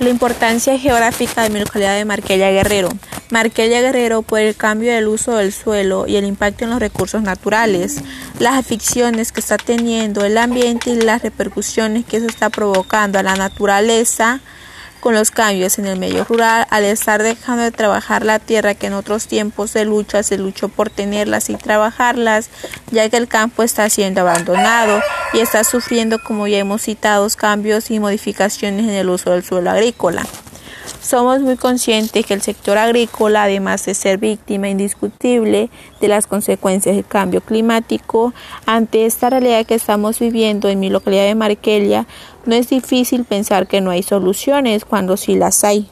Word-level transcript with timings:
La 0.00 0.10
importancia 0.10 0.78
geográfica 0.78 1.42
de 1.42 1.50
mi 1.50 1.58
localidad 1.58 1.96
de 1.96 2.04
Marquella 2.04 2.50
Guerrero. 2.50 2.88
Marquella 3.30 3.80
Guerrero 3.80 4.22
por 4.22 4.38
el 4.38 4.54
cambio 4.54 4.92
del 4.92 5.08
uso 5.08 5.34
del 5.34 5.52
suelo 5.52 6.06
y 6.06 6.14
el 6.14 6.24
impacto 6.24 6.62
en 6.62 6.70
los 6.70 6.78
recursos 6.78 7.20
naturales, 7.22 7.96
las 8.38 8.54
aficiones 8.54 9.32
que 9.32 9.40
está 9.40 9.56
teniendo 9.56 10.24
el 10.24 10.38
ambiente 10.38 10.90
y 10.90 11.00
las 11.00 11.22
repercusiones 11.22 12.04
que 12.04 12.18
eso 12.18 12.26
está 12.26 12.48
provocando 12.48 13.18
a 13.18 13.24
la 13.24 13.34
naturaleza 13.34 14.40
con 15.00 15.14
los 15.14 15.30
cambios 15.30 15.78
en 15.78 15.86
el 15.86 15.98
medio 15.98 16.24
rural, 16.24 16.66
al 16.70 16.84
estar 16.84 17.22
dejando 17.22 17.62
de 17.62 17.70
trabajar 17.70 18.24
la 18.24 18.38
tierra 18.38 18.74
que 18.74 18.88
en 18.88 18.94
otros 18.94 19.26
tiempos 19.26 19.72
de 19.72 19.84
lucha 19.84 20.22
se 20.22 20.38
luchó 20.38 20.68
por 20.68 20.90
tenerlas 20.90 21.50
y 21.50 21.56
trabajarlas, 21.56 22.50
ya 22.90 23.08
que 23.08 23.16
el 23.16 23.28
campo 23.28 23.62
está 23.62 23.88
siendo 23.90 24.22
abandonado 24.22 25.00
y 25.32 25.40
está 25.40 25.64
sufriendo, 25.64 26.18
como 26.22 26.46
ya 26.46 26.58
hemos 26.58 26.82
citado, 26.82 27.28
cambios 27.36 27.90
y 27.90 28.00
modificaciones 28.00 28.84
en 28.84 28.90
el 28.90 29.08
uso 29.08 29.30
del 29.30 29.44
suelo 29.44 29.70
agrícola. 29.70 30.24
Somos 31.08 31.40
muy 31.40 31.56
conscientes 31.56 32.26
que 32.26 32.34
el 32.34 32.42
sector 32.42 32.76
agrícola, 32.76 33.44
además 33.44 33.82
de 33.86 33.94
ser 33.94 34.18
víctima 34.18 34.68
indiscutible 34.68 35.70
de 36.02 36.08
las 36.08 36.26
consecuencias 36.26 36.96
del 36.96 37.06
cambio 37.06 37.40
climático, 37.40 38.34
ante 38.66 39.06
esta 39.06 39.30
realidad 39.30 39.64
que 39.64 39.74
estamos 39.74 40.18
viviendo 40.18 40.68
en 40.68 40.80
mi 40.80 40.90
localidad 40.90 41.24
de 41.24 41.34
Marquelia, 41.34 42.06
no 42.44 42.54
es 42.54 42.68
difícil 42.68 43.24
pensar 43.24 43.66
que 43.66 43.80
no 43.80 43.90
hay 43.90 44.02
soluciones 44.02 44.84
cuando 44.84 45.16
sí 45.16 45.34
las 45.34 45.64
hay. 45.64 45.88